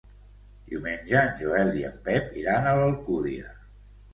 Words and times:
Diumenge 0.69 1.19
en 1.19 1.35
Joel 1.41 1.69
i 1.81 1.85
en 1.91 2.01
Pep 2.09 2.35
iran 2.45 2.67
a 2.71 2.75
l'Alcúdia. 2.81 3.55